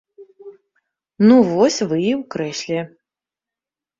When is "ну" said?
1.27-1.35